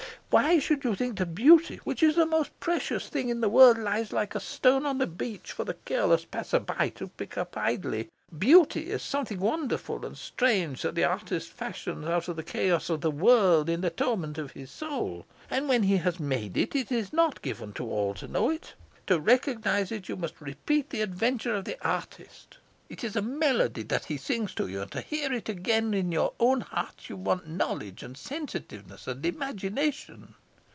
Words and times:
"Why 0.31 0.59
should 0.59 0.85
you 0.85 0.95
think 0.95 1.17
that 1.17 1.35
beauty, 1.35 1.81
which 1.83 2.01
is 2.01 2.15
the 2.15 2.25
most 2.25 2.57
precious 2.61 3.09
thing 3.09 3.27
in 3.27 3.41
the 3.41 3.49
world, 3.49 3.77
lies 3.77 4.13
like 4.13 4.33
a 4.33 4.39
stone 4.39 4.85
on 4.85 4.97
the 4.97 5.05
beach 5.05 5.51
for 5.51 5.65
the 5.65 5.73
careless 5.73 6.23
passer 6.23 6.59
by 6.61 6.87
to 6.95 7.07
pick 7.09 7.37
up 7.37 7.57
idly? 7.57 8.07
Beauty 8.39 8.89
is 8.91 9.01
something 9.01 9.41
wonderful 9.41 10.05
and 10.05 10.17
strange 10.17 10.83
that 10.83 10.95
the 10.95 11.03
artist 11.03 11.49
fashions 11.51 12.05
out 12.05 12.29
of 12.29 12.37
the 12.37 12.43
chaos 12.45 12.89
of 12.89 13.01
the 13.01 13.11
world 13.11 13.67
in 13.67 13.81
the 13.81 13.89
torment 13.89 14.37
of 14.37 14.51
his 14.51 14.71
soul. 14.71 15.25
And 15.49 15.67
when 15.67 15.83
he 15.83 15.97
has 15.97 16.17
made 16.17 16.55
it, 16.55 16.77
it 16.77 16.93
is 16.93 17.11
not 17.11 17.41
given 17.41 17.73
to 17.73 17.89
all 17.91 18.13
to 18.13 18.25
know 18.29 18.49
it. 18.49 18.75
To 19.07 19.19
recognize 19.19 19.91
it 19.91 20.07
you 20.07 20.15
must 20.15 20.39
repeat 20.39 20.91
the 20.91 21.01
adventure 21.01 21.55
of 21.55 21.65
the 21.65 21.77
artist. 21.85 22.57
It 22.89 23.05
is 23.05 23.15
a 23.15 23.21
melody 23.21 23.83
that 23.83 24.03
he 24.03 24.17
sings 24.17 24.53
to 24.55 24.67
you, 24.67 24.81
and 24.81 24.91
to 24.91 24.99
hear 24.99 25.31
it 25.31 25.47
again 25.47 25.93
in 25.93 26.11
your 26.11 26.33
own 26.41 26.59
heart 26.59 27.07
you 27.07 27.15
want 27.15 27.47
knowledge 27.47 28.03
and 28.03 28.17
sensitiveness 28.17 29.07
and 29.07 29.25
imagination." 29.25 30.35